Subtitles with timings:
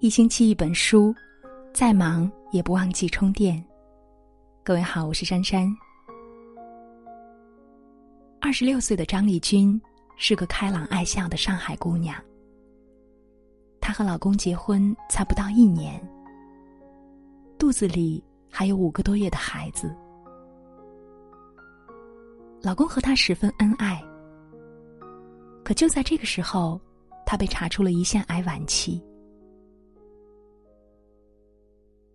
[0.00, 1.14] 一星期一本书，
[1.74, 3.62] 再忙也不忘记充电。
[4.64, 5.70] 各位好，我是珊珊。
[8.40, 9.78] 二十六岁的张丽君
[10.16, 12.16] 是个开朗爱笑的上海姑娘。
[13.78, 16.02] 她和老公结婚才不到一年，
[17.58, 19.94] 肚子里还有五个多月的孩子。
[22.62, 24.02] 老公和她十分恩爱，
[25.62, 26.80] 可就在这个时候，
[27.26, 28.98] 她被查出了胰腺癌晚期。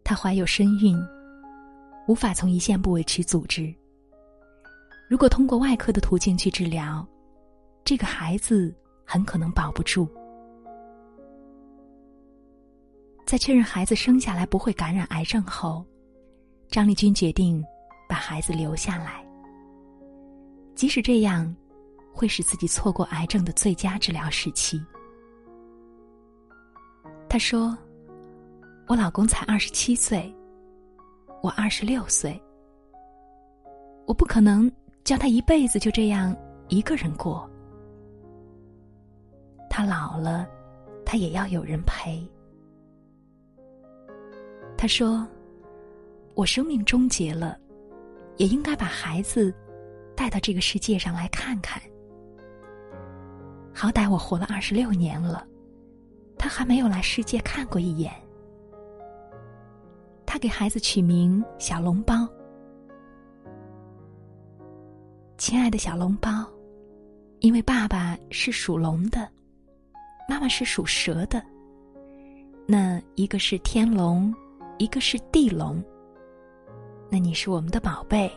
[0.06, 0.96] 她怀有身孕，
[2.08, 3.74] 无法从胰腺部位取组织。
[5.10, 7.06] 如果通过外科的途径去治疗，
[7.84, 8.72] 这个孩子
[9.04, 10.08] 很可能保不住。
[13.26, 15.84] 在确认孩子生下来不会感染癌症后，
[16.70, 17.66] 张丽君决定
[18.08, 19.26] 把孩子留下来。
[20.76, 21.52] 即使这样，
[22.14, 24.80] 会使自己错过癌症的最佳治疗时期。
[27.28, 27.76] 她说。
[28.88, 30.32] 我老公才二十七岁，
[31.42, 32.40] 我二十六岁，
[34.06, 34.72] 我不可能
[35.04, 36.36] 叫他一辈子就这样
[36.68, 37.50] 一个人过。
[39.72, 40.48] 他老了，
[41.04, 42.24] 他也要有人陪。
[44.78, 45.28] 他说
[46.36, 47.58] ：“我生命终结了，
[48.38, 49.52] 也应该把孩子
[50.16, 51.82] 带到这个世界上来看看。
[53.74, 55.46] 好歹我活了二十六年了，
[56.38, 58.14] 他还没有来世界看过一眼。”
[60.36, 62.28] 他给孩子取名小笼包。
[65.38, 66.30] 亲爱的小笼包，
[67.40, 69.30] 因为爸爸是属龙的，
[70.28, 71.42] 妈妈是属蛇的，
[72.68, 74.36] 那一个是天龙，
[74.78, 75.82] 一个是地龙。
[77.10, 78.30] 那你是我们的宝贝，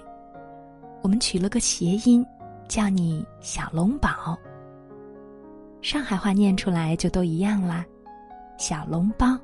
[1.03, 2.25] 我们取了个谐音，
[2.69, 4.39] 叫你小龙宝。
[5.83, 7.85] 上海话念出来就都一样啦，
[8.57, 9.37] 小笼包。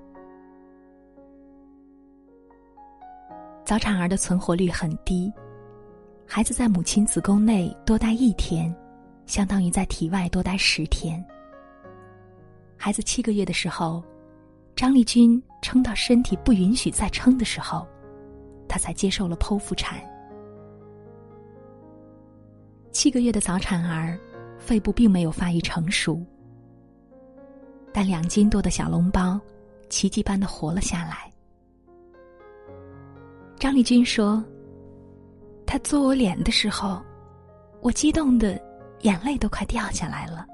[3.64, 5.32] 早产儿的存活率很低，
[6.26, 8.74] 孩子在母亲子宫内多待一天，
[9.24, 11.24] 相当于在体外多待十天。
[12.76, 14.04] 孩子七个月的时候，
[14.76, 17.86] 张丽君撑到身体不允许再撑的时候，
[18.68, 19.98] 她才接受了剖腹产。
[22.92, 24.18] 七个月的早产儿，
[24.58, 26.22] 肺部并没有发育成熟，
[27.94, 29.40] 但两斤多的小笼包，
[29.88, 31.33] 奇迹般的活了下来。
[33.58, 34.44] 张丽君说
[35.64, 37.02] ：“他做我脸的时候，
[37.80, 38.60] 我激动的
[39.00, 40.46] 眼泪都快掉下来了。”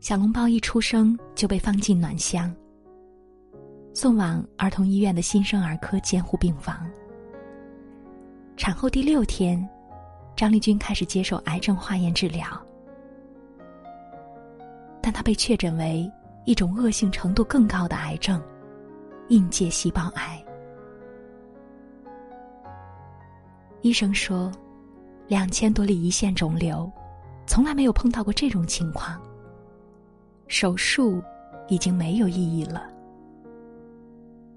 [0.00, 2.54] 小笼包一出生就被放进暖箱，
[3.94, 6.88] 送往儿童医院的新生儿科监护病房。
[8.56, 9.66] 产后第六天，
[10.36, 12.46] 张丽君开始接受癌症化验治疗，
[15.00, 16.10] 但她被确诊为
[16.44, 18.42] 一种恶性程度更高的癌症。
[19.28, 20.42] 应界细胞癌，
[23.82, 24.50] 医生说，
[25.26, 26.90] 两千多例胰腺肿瘤，
[27.46, 29.20] 从来没有碰到过这种情况。
[30.46, 31.22] 手术
[31.68, 32.90] 已经没有意义了，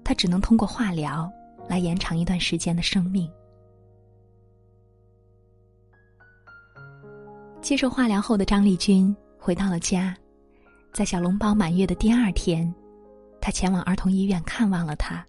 [0.02, 1.30] 他只能通过化疗
[1.68, 3.30] 来延长一段时间的生命。
[7.60, 10.16] 接受化疗后的张丽君回到了家，
[10.94, 12.74] 在小笼包满月的第二天。
[13.42, 15.26] 他前往儿童医院看望了他。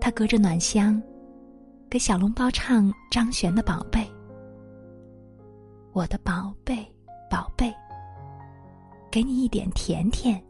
[0.00, 1.00] 他隔着暖箱，
[1.88, 4.00] 给小笼包唱张悬的《宝贝》。
[5.92, 6.84] 我的宝贝，
[7.30, 7.72] 宝贝，
[9.12, 10.42] 给你一点甜甜，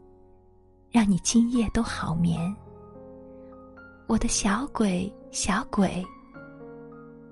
[0.89, 2.53] 让你今夜都好眠。
[4.07, 6.03] 我的小鬼，小鬼，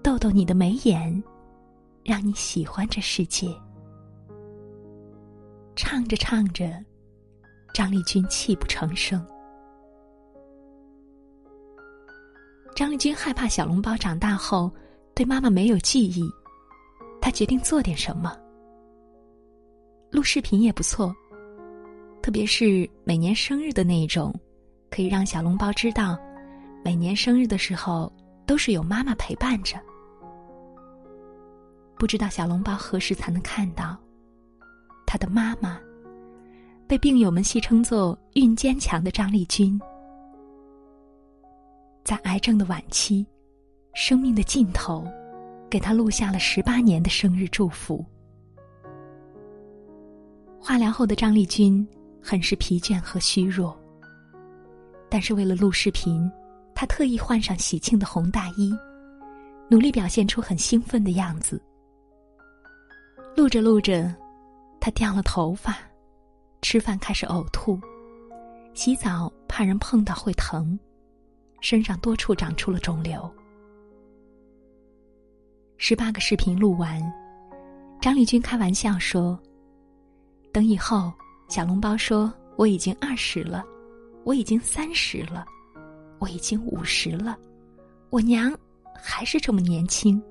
[0.04, 1.24] 逗逗你的眉眼，
[2.04, 3.48] 让你喜欢这世界。
[5.76, 6.72] 唱着唱着。
[7.74, 9.26] 张丽君泣不成声。
[12.76, 14.72] 张丽君害怕小笼包长大后
[15.16, 16.24] 对妈妈没有记忆，
[17.20, 18.38] 她决定做点什么。
[20.12, 21.12] 录视频也不错，
[22.22, 24.32] 特别是每年生日的那一种，
[24.92, 26.16] 可以让小笼包知道，
[26.86, 28.12] 每年生日的时候
[28.46, 29.80] 都是有妈妈陪伴着。
[31.98, 33.98] 不知道小笼包何时才能看到
[35.08, 35.80] 他的妈妈。
[36.94, 39.82] 被病友们戏称作“孕坚强”的张丽君，
[42.04, 43.26] 在癌症的晚期、
[43.96, 45.04] 生命的尽头，
[45.72, 48.06] 给她录下了十八年的生日祝福。
[50.60, 51.84] 化疗后的张丽君
[52.22, 53.76] 很是疲倦和虚弱，
[55.10, 56.32] 但是为了录视频，
[56.76, 58.72] 她特意换上喜庆的红大衣，
[59.68, 61.60] 努力表现出很兴奋的样子。
[63.36, 64.14] 录着录着，
[64.80, 65.76] 她掉了头发。
[66.64, 67.78] 吃饭开始呕吐，
[68.74, 70.80] 洗澡怕人碰到会疼，
[71.60, 73.30] 身上多处长出了肿瘤。
[75.78, 77.04] 十八个视频录完，
[78.00, 79.38] 张丽君开玩笑说
[80.54, 81.12] ：“等以后
[81.50, 83.66] 小笼包说我已经二十了，
[84.24, 85.46] 我已经三十了，
[86.18, 87.38] 我已经五十了，
[88.10, 88.58] 我娘
[88.96, 90.24] 还是这么年轻，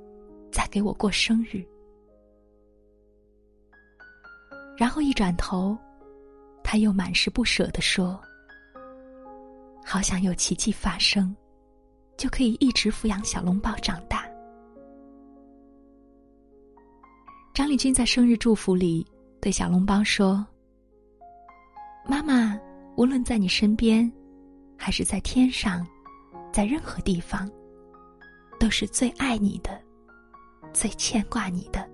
[0.51, 1.63] 在给我过生日。”
[4.79, 5.77] 然后一转头。
[6.73, 8.19] 他又满是不舍地说
[9.85, 11.37] ：“好想有奇迹发生，
[12.17, 14.27] 就可以一直抚养小笼包长大。”
[17.53, 19.07] 张丽君在生日祝福里
[19.39, 20.47] 对小笼包说
[22.09, 22.59] ：“妈妈，
[22.97, 24.11] 无论在你身边，
[24.75, 25.87] 还是在天上，
[26.51, 27.47] 在任何地方，
[28.59, 29.79] 都是最爱你的，
[30.73, 31.87] 最牵挂你的，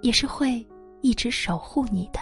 [0.00, 0.66] 也是会
[1.00, 2.18] 一直守护你的。”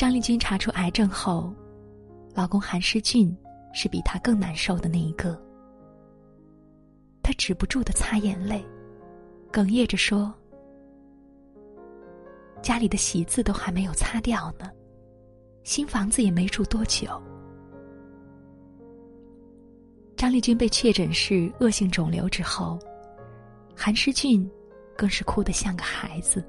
[0.00, 1.54] 张丽君查出癌症后，
[2.34, 3.36] 老公韩世俊
[3.74, 5.38] 是比她更难受的那一个。
[7.22, 8.64] 他止不住的擦眼泪，
[9.52, 10.32] 哽咽着说
[12.64, 14.70] ：“家里的席子都还没有擦掉呢，
[15.64, 17.06] 新房子也没住多久。”
[20.16, 22.78] 张丽君被确诊是恶性肿瘤之后，
[23.76, 24.50] 韩世俊
[24.96, 26.42] 更是哭得像个孩子。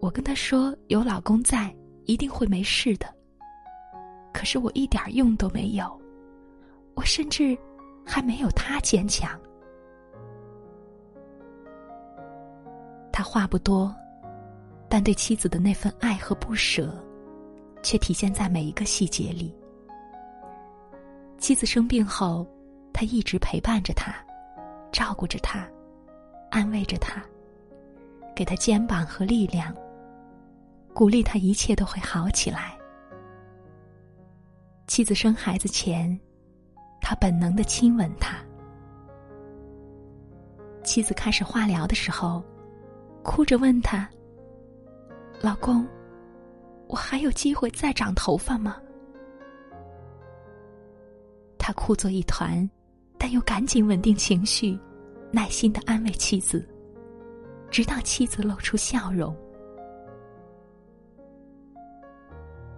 [0.00, 1.74] 我跟他说：“有老公在，
[2.06, 3.06] 一定会没事的。”
[4.32, 6.00] 可是我一点用都没有，
[6.94, 7.56] 我甚至
[8.06, 9.38] 还没有他坚强。
[13.12, 13.94] 他话不多，
[14.88, 16.94] 但对妻子的那份爱和不舍，
[17.82, 19.54] 却体现在每一个细节里。
[21.36, 22.46] 妻子生病后，
[22.92, 24.14] 他一直陪伴着她，
[24.92, 25.68] 照顾着她，
[26.50, 27.22] 安慰着她，
[28.34, 29.74] 给她肩膀和力量。
[30.92, 32.76] 鼓励他，一切都会好起来。
[34.86, 36.18] 妻子生孩子前，
[37.00, 38.36] 他本能的亲吻她。
[40.82, 42.42] 妻子开始化疗的时候，
[43.22, 44.08] 哭着问他
[45.40, 45.86] ：“老公，
[46.88, 48.76] 我还有机会再长头发吗？”
[51.56, 52.68] 他哭作一团，
[53.16, 54.76] 但又赶紧稳定情绪，
[55.30, 56.68] 耐心的安慰妻子，
[57.70, 59.36] 直到妻子露出笑容。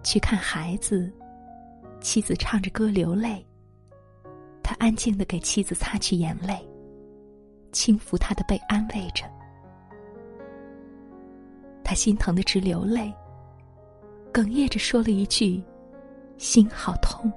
[0.03, 1.11] 去看孩子，
[2.01, 3.43] 妻子唱着歌流泪。
[4.61, 6.57] 他安静的给妻子擦去眼泪，
[7.71, 9.23] 轻抚她的背，安慰着。
[11.83, 13.13] 他心疼的直流泪，
[14.31, 15.61] 哽咽着说了一句
[16.37, 17.31] ：“心好痛。”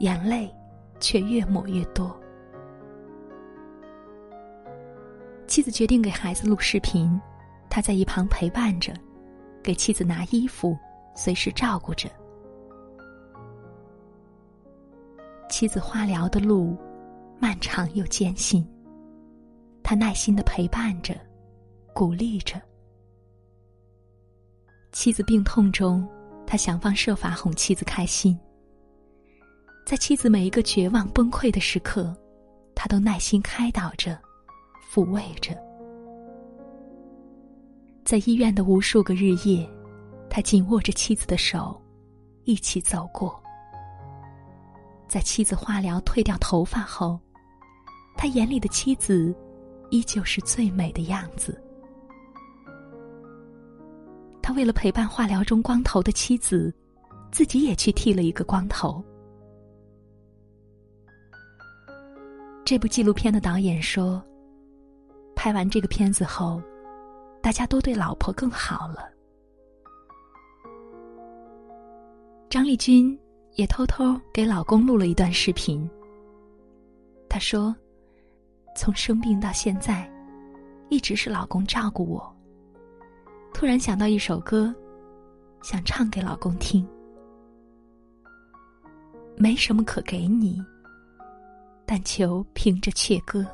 [0.00, 0.54] 眼泪
[0.98, 2.14] 却越抹越多。
[5.46, 7.20] 妻子决定给孩子录视频，
[7.70, 8.92] 他在一旁陪伴着，
[9.62, 10.76] 给妻子拿衣服。
[11.16, 12.08] 随时照顾着
[15.48, 16.76] 妻子化疗的路，
[17.40, 18.66] 漫长又艰辛。
[19.82, 21.14] 他耐心的陪伴着，
[21.94, 22.60] 鼓励着。
[24.92, 26.06] 妻子病痛中，
[26.46, 28.38] 他想方设法哄妻子开心。
[29.86, 32.14] 在妻子每一个绝望崩溃的时刻，
[32.74, 34.18] 他都耐心开导着，
[34.92, 35.56] 抚慰着。
[38.04, 39.66] 在医院的无数个日夜。
[40.36, 41.82] 他紧握着妻子的手，
[42.44, 43.42] 一起走过。
[45.08, 47.18] 在妻子化疗退掉头发后，
[48.18, 49.34] 他眼里的妻子
[49.88, 51.58] 依旧是最美的样子。
[54.42, 56.70] 他为了陪伴化疗中光头的妻子，
[57.32, 59.02] 自己也去剃了一个光头。
[62.62, 64.22] 这部纪录片的导演说
[65.34, 66.60] ：“拍完这个片子后，
[67.42, 69.12] 大家都对老婆更好了。”
[72.56, 73.14] 张丽君
[73.56, 75.86] 也偷偷给老公录了一段视频。
[77.28, 77.76] 她说
[78.74, 80.10] ：“从生病到现在，
[80.88, 82.34] 一直是老公照顾我。
[83.52, 84.74] 突然想到一首歌，
[85.62, 86.88] 想唱给老公听。
[89.36, 90.58] 没什么可给你，
[91.84, 93.46] 但求凭着阙歌。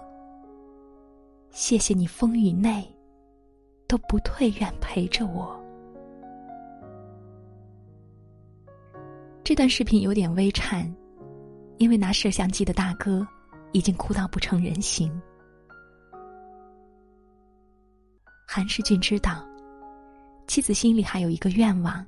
[1.51, 2.89] 谢谢你风雨内，
[3.89, 5.61] 都不退愿陪着我。”
[9.53, 10.91] 这段视频有点微颤，
[11.77, 13.29] 因为拿摄像机的大哥
[13.73, 15.13] 已经哭到不成人形。
[18.49, 19.47] 韩世俊知道，
[20.47, 22.03] 妻子心里还有一个愿望，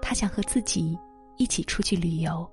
[0.00, 0.98] 他想和自己
[1.36, 2.50] 一起出去旅游。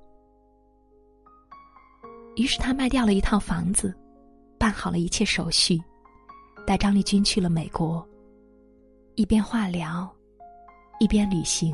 [2.36, 3.98] 于是他卖掉了一套房子，
[4.60, 5.82] 办好了一切手续，
[6.68, 8.06] 带张丽君去了美国。
[9.16, 10.14] 一边化疗，
[11.00, 11.74] 一边旅行。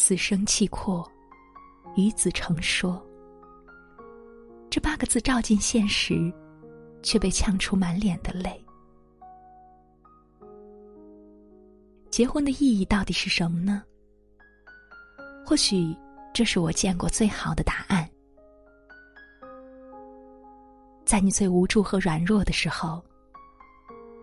[0.00, 1.04] 死生契阔，
[1.96, 3.04] 与子成说。
[4.70, 6.32] 这八个字照进现实，
[7.02, 8.64] 却被呛出满脸的泪。
[12.10, 13.82] 结婚的意义到底是什么呢？
[15.44, 15.92] 或许
[16.32, 18.08] 这是我见过最好的答案。
[21.04, 23.04] 在你最无助和软弱的时候，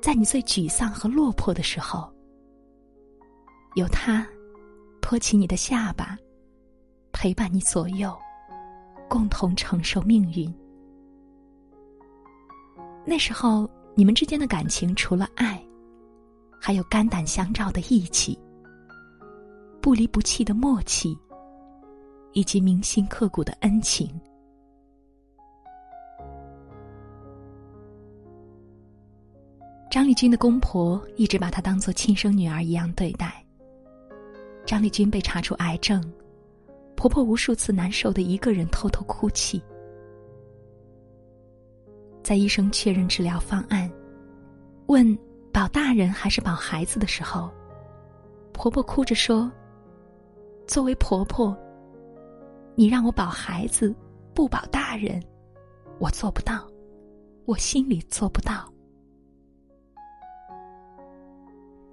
[0.02, 2.10] 在你最沮丧和落魄的时候，
[3.76, 4.26] 有他
[5.08, 6.18] 托起你的下巴，
[7.14, 8.12] 陪伴你左右，
[9.08, 10.52] 共同承受命运。
[13.06, 15.64] 那时候，你们之间的感情除了爱，
[16.60, 18.36] 还有肝胆相照的义气。
[19.80, 21.16] 不离不弃的默契，
[22.34, 24.10] 以及铭心刻骨的恩情。
[29.92, 33.45] 张丽君的公婆一直把她当做亲生女儿一样对待。
[34.66, 36.04] 张丽君被查出癌症，
[36.96, 39.62] 婆婆无数次难受的一个人偷偷哭泣。
[42.24, 43.90] 在医生确认治疗方案，
[44.88, 45.18] 问
[45.54, 47.52] 保大人还是保孩子的时候，
[48.54, 49.52] 婆婆哭着说。
[50.68, 51.56] 作为婆婆，
[52.74, 53.96] 你让我保孩子，
[54.34, 55.22] 不保大人，
[56.00, 56.68] 我做不到，
[57.46, 58.68] 我心里做不到。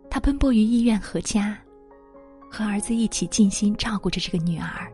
[0.08, 1.58] 他奔波于医院和家，
[2.52, 4.92] 和儿子一起尽心照顾着这个女儿。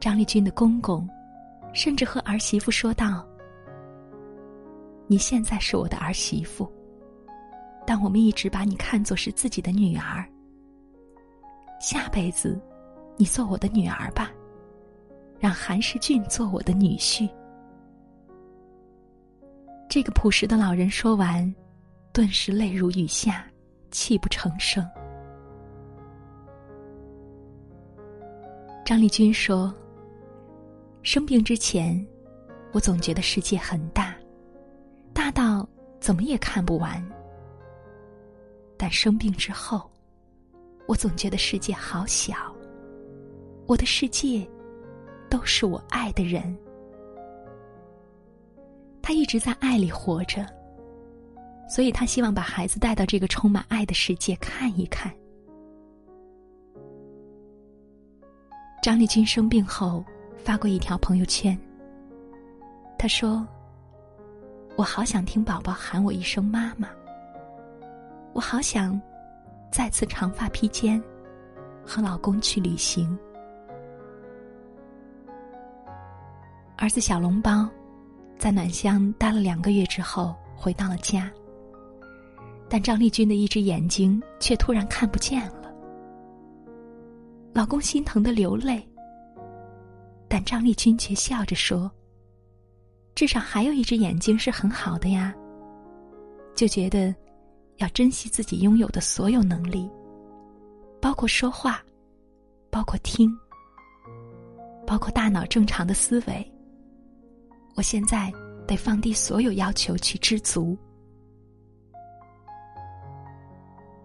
[0.00, 1.06] 张丽君的公公，
[1.74, 3.28] 甚至和儿媳妇说道
[5.06, 6.66] ：“你现在是我的儿媳妇，
[7.86, 10.26] 但我们一直把你看作是自己的女儿。”
[11.78, 12.58] 下辈子，
[13.18, 14.30] 你做我的女儿吧，
[15.38, 17.28] 让韩世俊做我的女婿。
[19.90, 21.54] 这个朴实的老人说完，
[22.14, 23.44] 顿时泪如雨下，
[23.90, 24.82] 泣不成声。
[28.88, 29.70] 张丽君说
[31.04, 32.02] ：“生病之前，
[32.72, 34.16] 我总觉得世界很大，
[35.12, 35.68] 大到
[36.00, 37.06] 怎么也看不完。
[38.78, 39.90] 但生病之后。”
[40.88, 42.34] 我总觉得世界好小，
[43.66, 44.48] 我的世界
[45.28, 46.56] 都是我爱的人。
[49.02, 50.46] 他一直在爱里活着，
[51.68, 55.14] 所以他希望把孩子带到这个充满爱的世界看一看。
[58.80, 60.04] 张丽君生病后
[60.36, 61.58] 发过一条朋友圈，
[62.98, 63.46] 他说
[64.76, 66.88] ：“我好想听宝宝喊我一声妈妈，
[68.32, 69.00] 我好想。”
[69.70, 71.00] 再次长发披肩，
[71.84, 73.16] 和老公去旅行。
[76.78, 77.68] 儿子小笼包
[78.38, 81.30] 在暖乡待了两个月之后回到了家，
[82.66, 85.57] 但张丽君的一只眼睛却突然看不见了。
[87.58, 88.80] 老公心疼的流泪，
[90.28, 91.90] 但张丽君却笑着说
[93.16, 95.34] ：“至少还有一只眼睛是很好的呀。”
[96.54, 97.12] 就觉得。
[97.78, 99.88] 要珍惜自己拥有的所有能力，
[101.00, 101.80] 包括说话，
[102.70, 103.30] 包括听，
[104.84, 106.52] 包括大脑正常的思维。
[107.76, 108.32] 我现在
[108.66, 110.76] 得放低所有要求去知足。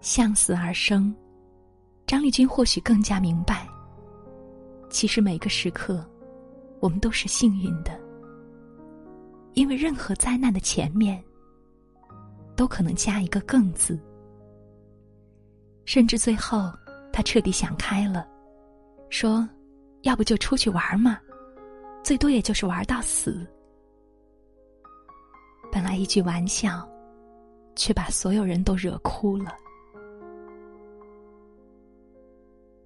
[0.00, 1.12] 向死而生，
[2.06, 3.68] 张丽君或许更加明白，
[4.90, 6.04] 其实每个时刻，
[6.80, 7.98] 我们都是幸运的，
[9.54, 11.22] 因为任何灾难的前面。
[12.56, 13.98] 都可能加一个“更”字，
[15.84, 16.72] 甚至最后，
[17.12, 18.24] 他彻底想开了，
[19.10, 19.44] 说
[20.02, 21.18] ：“要不就出去玩嘛，
[22.04, 23.44] 最多也就是玩到死。”
[25.72, 26.88] 本来一句玩笑，
[27.74, 29.52] 却把所有人都惹哭了。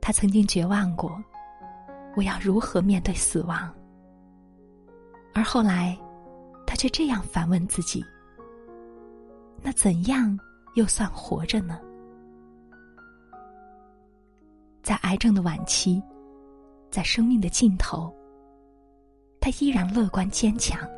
[0.09, 1.23] 他曾经绝望过，
[2.17, 3.71] 我要如何面对死亡？
[5.35, 5.99] 而后来，
[6.67, 8.03] 他却这样反问自己。
[9.61, 10.35] 那怎样
[10.77, 11.79] 又算活着呢？
[14.83, 16.03] 在癌症的晚期，
[16.91, 18.11] 在生命的尽头，
[19.39, 20.89] 他依然乐观坚强。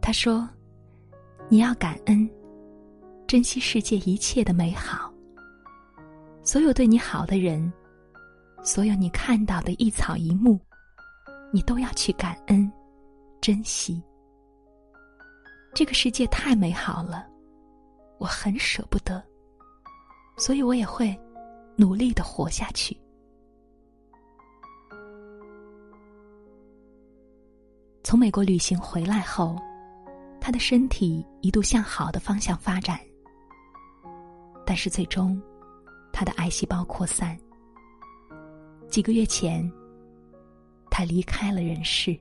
[0.00, 0.48] 他说
[1.50, 2.30] ：“你要感恩，
[3.26, 5.12] 珍惜世界一切的美好。
[6.46, 7.72] 所有对你好的人，
[8.62, 10.56] 所有你看到的一草一木，
[11.52, 12.70] 你都要去感恩，
[13.40, 14.00] 珍惜。”
[15.74, 17.26] 这个世界太美好了，
[18.18, 19.20] 我很舍不得，
[20.36, 21.18] 所以我也会
[21.76, 22.96] 努力的活下去。
[28.04, 29.56] 从美国旅行回来后，
[30.40, 33.00] 他的身体一度向好的方向发展，
[34.64, 35.42] 但是最终，
[36.18, 37.38] 他的癌细胞扩散。
[38.88, 39.70] 几个月前，
[40.90, 42.18] 他离开了人世。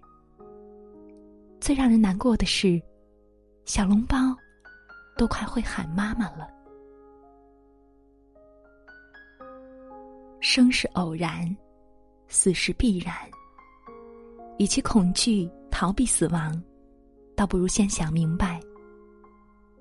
[1.62, 2.82] 最让人难过的是，
[3.64, 4.18] 小笼包
[5.18, 6.50] 都快会喊妈妈了。
[10.42, 11.56] 生是偶然，
[12.28, 13.16] 死是必然。
[14.60, 16.62] 与其恐惧逃避死亡，
[17.34, 18.60] 倒不如先想明白，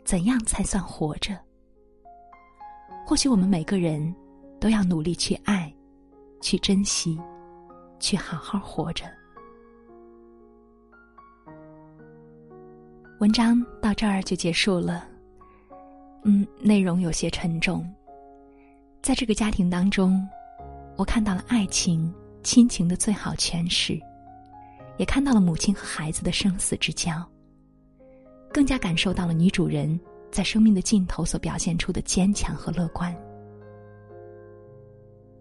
[0.04, 1.36] 怎样才算活着。
[3.06, 4.14] 或许我们每个人
[4.58, 5.72] 都要努力去爱，
[6.40, 7.18] 去珍惜，
[8.00, 9.04] 去好好活着。
[13.20, 15.06] 文章到这儿就结束了。
[16.24, 17.86] 嗯，内容有些沉重。
[19.02, 20.26] 在这个家庭当中，
[20.96, 24.00] 我看到了爱情、亲情的最好诠释。
[24.96, 27.12] 也看到了母亲和孩子的生死之交，
[28.52, 29.98] 更加感受到了女主人
[30.34, 33.16] 在生命的尽头所表现出的坚强和乐观。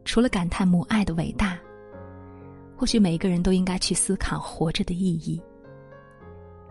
[0.05, 1.57] 除了感叹母爱的伟大，
[2.77, 5.41] 或许每一个人都应该去思考活着的意义。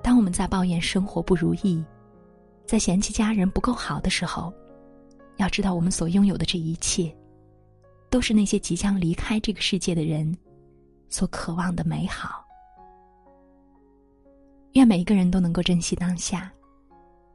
[0.05, 1.85] 当我们在抱怨生活不如意，
[2.64, 4.55] 在嫌弃家人不够好的时候，
[5.38, 7.12] 要知道我们所拥有的这一切，
[8.09, 10.33] 都是那些即将离开这个世界的人
[11.09, 12.47] 所渴望的美好。
[14.75, 16.52] 愿每一个人都能够珍惜当下，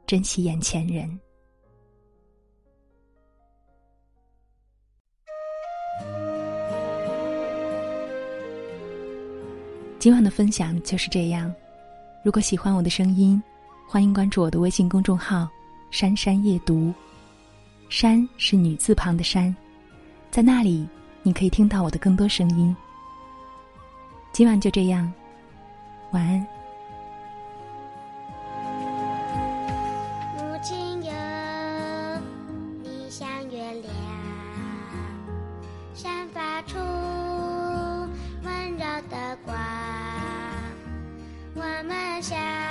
[0.08, 1.20] 珍惜眼前人。
[9.98, 11.54] 今晚的分享就是这样。
[12.24, 13.42] 如果喜欢我的声音，
[13.86, 15.46] 欢迎关注我的微信公众号
[15.92, 16.90] “珊珊夜读”。
[17.90, 19.54] 山是女字旁的山，
[20.30, 20.88] 在那里
[21.22, 22.74] 你可以听到我的更多声音。
[24.32, 25.12] 今晚就这样，
[26.12, 26.57] 晚安。
[42.20, 42.67] 亲